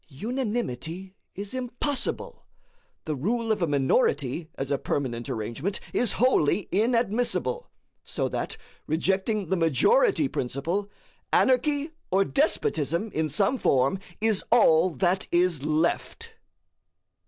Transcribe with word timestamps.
Unanimity 0.07 1.13
is 1.35 1.53
impossible; 1.53 2.43
the 3.05 3.15
rule 3.15 3.51
of 3.51 3.61
a 3.61 3.67
minority, 3.67 4.49
as 4.55 4.71
a 4.71 4.79
permanent 4.79 5.29
arrangement, 5.29 5.79
is 5.93 6.13
wholly 6.13 6.67
inadmissible; 6.71 7.69
so 8.03 8.27
that, 8.27 8.57
rejecting 8.87 9.49
the 9.49 9.55
majority 9.55 10.27
principle, 10.27 10.89
anarchy 11.31 11.91
or 12.09 12.25
despotism 12.25 13.11
in 13.13 13.29
some 13.29 13.59
form 13.59 13.99
is 14.19 14.43
all 14.49 14.89
that 14.89 15.27
is 15.31 15.61
left. 15.61 16.31